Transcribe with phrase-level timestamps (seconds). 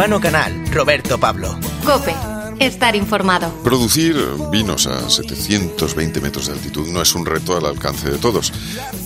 [0.00, 1.58] Urbano Canal, Roberto Pablo.
[1.84, 2.14] Cope,
[2.58, 3.52] estar informado.
[3.64, 4.16] Producir
[4.50, 8.52] vinos a 720 metros de altitud no es un reto al alcance de todos.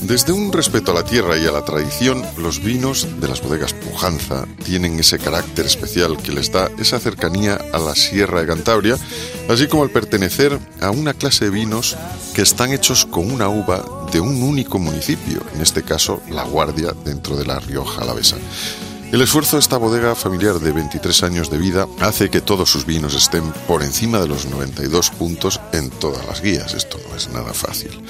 [0.02, 3.72] Desde un respeto a la tierra y a la tradición, los vinos de las bodegas
[3.72, 8.96] Pujanza tienen ese carácter especial que les da esa cercanía a la Sierra de Cantabria,
[9.48, 11.96] así como el pertenecer a una clase de vinos
[12.34, 16.92] que están hechos con una uva de un único municipio, en este caso La Guardia,
[17.04, 18.36] dentro de la Rioja Alavesa.
[19.14, 22.84] El esfuerzo de esta bodega familiar de 23 años de vida hace que todos sus
[22.84, 26.74] vinos estén por encima de los 92 puntos en todas las guías.
[26.74, 28.02] Esto no es nada fácil.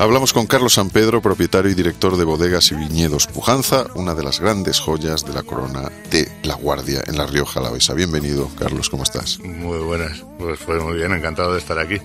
[0.00, 4.24] Hablamos con Carlos San Pedro, propietario y director de bodegas y viñedos Pujanza, una de
[4.24, 7.94] las grandes joyas de la corona de La Guardia en La Rioja Alavesa.
[7.94, 9.38] Bienvenido, Carlos, ¿cómo estás?
[9.38, 12.00] Muy buenas, pues, pues muy bien, encantado de estar aquí.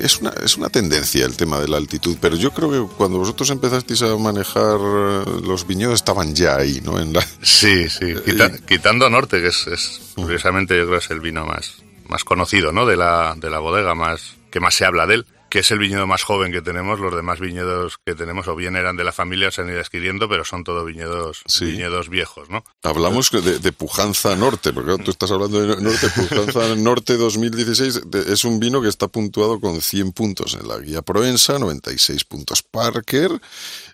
[0.00, 3.16] Es una, es una tendencia el tema de la altitud, pero yo creo que cuando
[3.16, 7.00] vosotros empezasteis a manejar eh, los viñedos estaban ya ahí, ¿no?
[7.00, 7.26] En la...
[7.40, 11.44] Sí, sí, quita- quitando Norte, que es, es, curiosamente yo creo que es el vino
[11.46, 12.86] más, más conocido, ¿no?
[12.86, 15.78] De la, de la bodega, más que más se habla de él, que es el
[15.78, 16.98] viñedo más joven que tenemos.
[17.00, 20.28] Los demás viñedos que tenemos o bien eran de la familia, se han ido adquiriendo,
[20.28, 21.66] pero son todo viñedos, Sí.
[21.66, 22.64] viñedos viejos, ¿no?
[22.82, 26.08] Hablamos de, de Pujanza Norte, porque tú estás hablando de Norte.
[26.10, 30.78] Pujanza Norte 2016 de- es un vino que está puntuado con 100 puntos en la
[30.78, 33.40] guía Proensa, 96 puntos Parker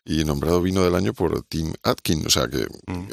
[0.04, 2.26] y nombrado vino del año por Tim Atkin.
[2.26, 2.66] O sea que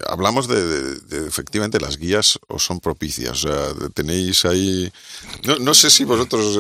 [0.07, 3.43] hablamos de, de- de, efectivamente las guías os son propicias.
[3.45, 4.91] O sea, tenéis ahí.
[5.43, 6.57] No, no sé si vosotros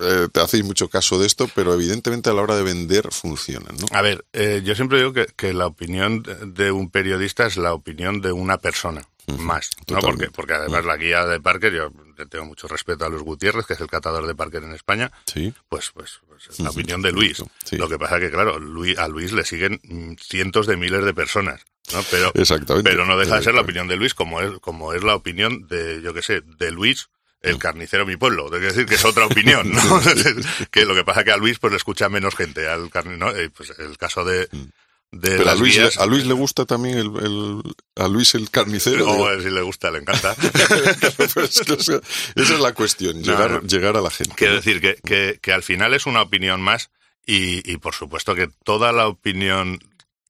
[0.00, 3.76] eh, te hacéis mucho caso de esto, pero evidentemente a la hora de vender funcionan,
[3.76, 3.86] ¿no?
[3.96, 7.72] A ver, eh, yo siempre digo que, que la opinión de- un periodista es la
[7.74, 9.02] opinión de una persona.
[9.38, 10.00] Más, ¿no?
[10.00, 13.66] Porque, porque además la guía de Parker, yo le tengo mucho respeto a Luis Gutiérrez,
[13.66, 15.54] que es el catador de Parker en España, Sí.
[15.68, 17.40] pues, pues, pues es la opinión de Luis.
[17.64, 17.76] Sí.
[17.76, 21.14] Lo que pasa que, claro, Luis, a Luis le siguen mm, cientos de miles de
[21.14, 21.60] personas,
[21.92, 22.00] ¿no?
[22.10, 22.90] Pero, Exactamente.
[22.90, 25.68] pero no deja de ser la opinión de Luis, como es, como es la opinión
[25.68, 27.08] de, yo qué sé, de Luis,
[27.42, 28.44] el carnicero de mi pueblo.
[28.44, 30.00] Tengo que decir que es otra opinión, ¿no?
[30.70, 33.30] que lo que pasa que a Luis pues le escucha menos gente, al ¿no?
[33.30, 34.48] Eh, pues el caso de,
[35.10, 37.62] de Pero a Luis, le- a Luis le gusta también el, el-
[37.96, 39.06] a Luis el carnicero.
[39.08, 39.30] o digo.
[39.32, 40.34] eh, si le gusta, le encanta.
[41.16, 42.00] Pero es que, o sea,
[42.34, 43.60] esa es la cuestión, No, llegar, no.
[43.68, 44.34] llegar a la gente.
[44.36, 44.60] Quiero ¿no?
[44.60, 46.90] decir que, que, que al final es una opinión más
[47.26, 49.78] y, y por supuesto que toda la opinión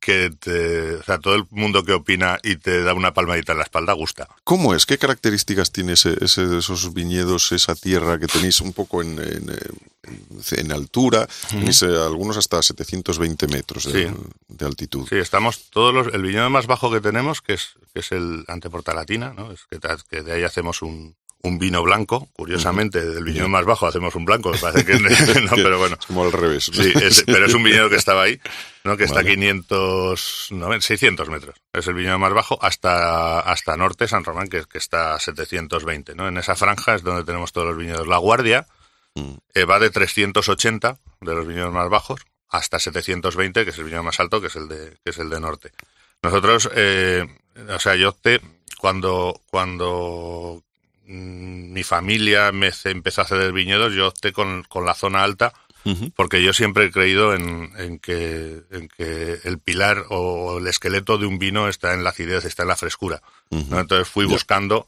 [0.04, 3.58] que te, o sea, todo el mundo que opina y te da una palmadita en
[3.58, 4.28] la espalda gusta.
[4.42, 4.84] ¿Cómo es?
[4.84, 9.48] ¿Qué características tiene ese, ese- esos viñedos, esa tierra que tenéis un poco en, en,
[9.50, 11.28] eh, en altura?
[11.48, 14.14] Tenéis eh, algunos hasta 720 metros de, Sí.
[14.48, 15.06] de altitud.
[15.08, 18.44] Sí, estamos todos los, el viñedo más bajo que tenemos, que es, que es el
[18.48, 19.52] Anteporta Latina, ¿no?
[19.52, 19.60] Es
[20.10, 22.28] que de ahí hacemos un, un vino blanco.
[22.34, 24.94] Curiosamente, del viñedo más bajo hacemos un blanco, me parece que
[25.40, 25.96] no, pero bueno.
[26.00, 26.70] Es como al revés.
[26.74, 26.82] ¿no?
[26.82, 28.40] Sí, es- pero es un viñedo que estaba ahí,
[28.84, 28.96] ¿no?
[28.96, 29.34] Que está a Vale.
[29.34, 31.56] 500, no, 600 metros.
[31.72, 36.14] Es el viñedo más bajo hasta, hasta norte, San Román, que, que está a 720,
[36.14, 36.28] ¿no?
[36.28, 38.06] En esa franja es donde tenemos todos los viñedos.
[38.06, 38.66] La Guardia
[39.14, 39.34] Mm.
[39.52, 44.02] eh, va de 380, de los viñedos más bajos, hasta 720, que es el viñedo
[44.02, 45.70] más alto, que es el de, que es el de norte.
[46.22, 47.26] Nosotros, eh,
[47.68, 48.40] o sea, yo opté,
[48.78, 50.62] cuando, cuando
[51.06, 55.52] mi familia me empezó a ceder viñedos, yo opté con, con la zona alta,
[56.14, 61.18] porque yo siempre he creído en, en que, en que el pilar o el esqueleto
[61.18, 63.20] de un vino está en la acidez, está en la frescura.
[63.50, 63.80] ¿no?
[63.80, 64.86] Entonces fui buscando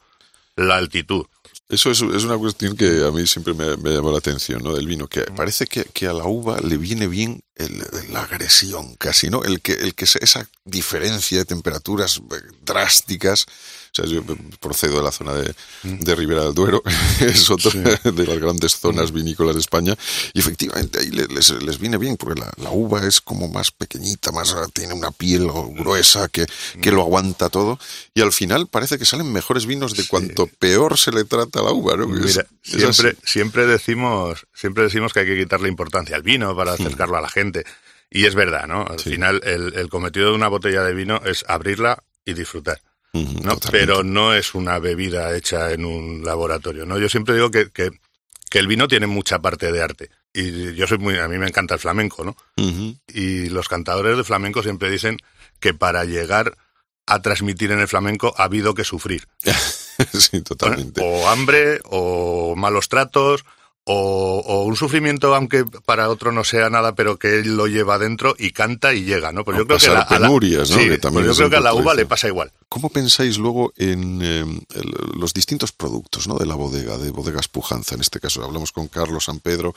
[0.54, 1.26] la altitud.
[1.68, 4.74] Eso es, es una cuestión que a mí siempre me, me llamó la atención, ¿no?
[4.74, 7.82] Del vino, que parece que, que a la uva le viene bien el-
[8.12, 9.42] la agresión, casi, ¿no?
[9.42, 12.22] El que, el que se- esa diferencia de temperaturas eh,
[12.62, 13.46] drásticas.
[13.96, 14.22] O sea, yo
[14.58, 16.82] procedo de la zona de, de Ribera del Duero,
[17.20, 17.70] es otra
[18.02, 19.94] de las grandes zonas vinícolas de España,
[20.32, 23.70] y efectivamente ahí le- les, les viene bien, porque la, la uva es como más
[23.70, 25.46] pequeñita, más tiene una piel
[25.76, 26.44] gruesa que,
[26.82, 27.78] que lo aguanta todo,
[28.14, 31.62] y al final parece que salen mejores vinos de cuanto peor se le trata a
[31.62, 32.08] la uva, ¿no?
[32.08, 36.72] Mira, es siempre, siempre decimos, siempre decimos que hay que quitarle importancia al vino para
[36.72, 37.64] acercarlo a la gente.
[38.10, 38.84] Y es verdad, ¿no?
[38.86, 39.10] Al Sí.
[39.10, 42.80] final, el, el cometido de una botella de vino es abrirla y disfrutar.
[43.70, 46.98] Pero no es una bebida hecha en un laboratorio, ¿no?
[46.98, 47.90] Yo siempre digo que, que,
[48.50, 50.10] que el vino tiene mucha parte de arte.
[50.32, 52.36] Y yo soy muy, a mí me encanta el flamenco, ¿no?
[53.06, 55.18] Y los cantadores de flamenco siempre dicen
[55.60, 56.56] que para llegar
[57.06, 59.28] a transmitir en el flamenco ha habido que sufrir.
[60.12, 61.00] sí, totalmente.
[61.04, 63.44] O hambre, o malos tratos,
[63.86, 68.34] o, un sufrimiento, aunque para otro no sea nada, pero que él lo lleva dentro
[68.38, 69.44] y canta y llega, ¿no?
[69.44, 70.78] Pues yo creo que la, penurias, ¿no?
[70.78, 72.50] que también yo creo que a la uva le pasa igual.
[72.68, 74.60] ¿Cómo pensáis luego en em,
[75.18, 76.36] los distintos productos ¿no?
[76.36, 77.94] de la bodega, de Bodegas Pujanza?
[77.94, 79.74] En este caso hablamos con Carlos San Pedro,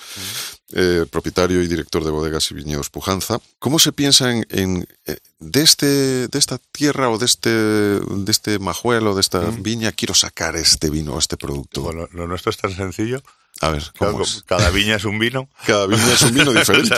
[0.72, 3.40] eh, propietario y director de Bodegas y Viñedos Pujanza.
[3.60, 8.58] ¿Cómo se piensa en, eh, de, este, de esta tierra o de este, de este
[8.58, 11.82] majuelo, de esta viña, quiero sacar este vino, este producto?
[11.82, 13.22] Bueno, lo nuestro es tan sencillo
[13.62, 15.50] a ver, ¿cómo cada, viña es un vino.
[15.66, 16.96] Cada viña es un vino diferente.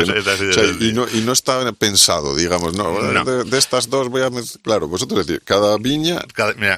[0.79, 4.29] y, no, y no está pensado, digamos, no, De, estas dos voy a...
[4.61, 6.21] Claro, vosotros decís, cada viña,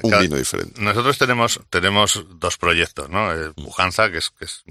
[0.03, 0.79] un vino diferente.
[0.81, 3.29] Nosotros tenemos, tenemos dos proyectos, ¿no?
[3.55, 4.63] Pujanza, que es, que es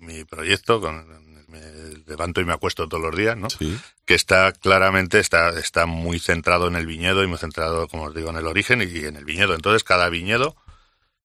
[0.00, 1.06] mi, proyecto, con,
[1.48, 1.60] me
[2.06, 3.48] levanto y me acuesto todos los días, ¿no?
[4.04, 8.14] Que está claramente, está, está muy centrado en el viñedo y muy centrado, como os
[8.14, 9.54] digo, en el origen y en el viñedo.
[9.54, 10.56] Entonces, cada viñedo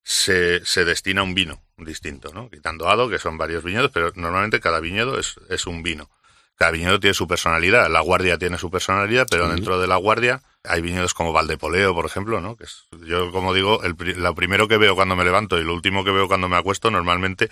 [0.02, 2.50] se, se destina a un vino distinto, ¿no?
[2.50, 6.10] Quitando Ado, que son varios viñedos, pero normalmente cada viñedo es, es un vino.
[6.56, 7.90] Cada viñedo tiene su personalidad.
[7.90, 12.06] La Guardia tiene su personalidad, pero dentro de la Guardia hay viñedos como Valdepoleo, por
[12.06, 12.56] ejemplo, ¿no?
[12.56, 15.74] Que es, yo, como digo, el, lo primero que veo cuando me levanto y lo
[15.74, 17.50] último que veo cuando me acuesto normalmente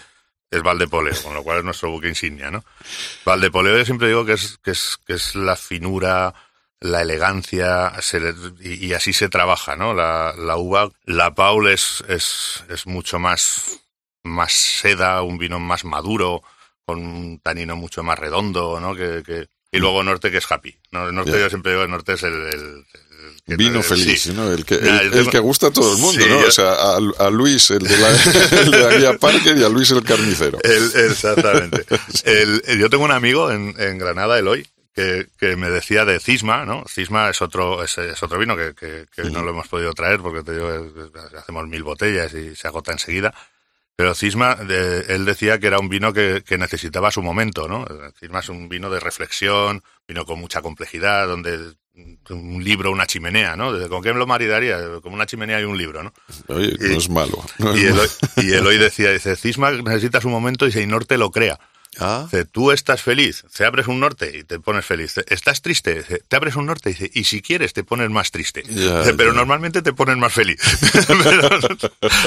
[0.51, 2.65] es Valdepoleo, con lo cual es nuestro buque insignia, ¿no?
[3.25, 6.35] Valdepoleo yo siempre digo que es, que es, que es la finura,
[6.81, 7.93] la elegancia,
[8.61, 9.95] y, así se trabaja, ¿no?
[9.95, 13.82] La, la uva, la Paul es, es, es mucho más,
[14.23, 16.43] más seda, un vino más maduro,
[16.85, 18.95] con un tanino mucho más redondo, ¿no?
[18.95, 19.49] Que, que...
[19.75, 20.77] Y luego Norte, que es happy.
[20.91, 21.09] ¿no?
[21.09, 22.85] El Norte, yo siempre digo, el Norte es el,
[23.47, 24.53] Vino feliz, ¿no?
[24.53, 26.39] El que, el, que gusta a todo el mundo, ¿no?
[26.47, 28.09] O sea, a, Luis, el de, la,
[28.61, 30.59] el de la guía Parker, y a Luis el carnicero.
[30.63, 31.85] exactamente.
[32.79, 36.85] yo tengo un amigo en, en Granada, Eloy, que, que, me decía de Cisma, ¿no?
[36.89, 40.53] Cisma es otro, es, otro vino que, que, no lo hemos podido traer porque te
[40.53, 40.69] digo,
[41.37, 43.35] hacemos mil botellas y se agota enseguida.
[43.97, 44.57] Pero Cisma,
[45.09, 47.85] él decía que era un vino que, necesitaba su momento, ¿no?
[48.19, 51.75] Cisma es un vino de reflexión, vino con mucha complejidad, donde
[52.31, 53.89] un libro, una chimenea, ¿no?
[53.89, 54.79] ¿Con qué me lo maridaría?
[55.03, 56.13] Como una chimenea y un libro, ¿no?
[56.49, 57.45] Oye, no es malo.
[58.39, 61.61] y, él hoy decía, dice, Cisma necesita su momento y Norte lo crea.
[61.99, 62.27] Ah.
[62.51, 65.19] tú estás feliz, te abres un norte y te pones feliz.
[65.29, 68.63] Estás triste, te abres un norte y, y si quieres te pones más triste.
[69.17, 70.59] pero normalmente te pones más feliz.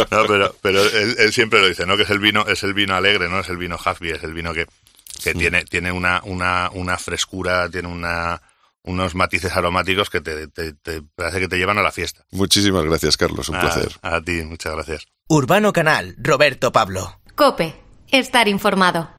[0.09, 1.97] pero, pero, él, siempre lo dice, ¿no?
[1.97, 3.39] Que es el vino, es el vino alegre, ¿no?
[3.39, 4.67] Es el vino happy, es el vino que,
[5.23, 8.41] que tiene, tiene una, una, una frescura, tiene una,
[8.83, 12.23] unos matices aromáticos que te, te, parece que te llevan a la fiesta.
[12.31, 13.49] Muchísimas gracias, Carlos.
[13.49, 13.97] Un placer.
[14.01, 15.07] A ti, muchas gracias.
[15.27, 17.19] Urbano Canal, Roberto Pablo.
[17.35, 17.75] Cope,
[18.11, 19.09] estar informado.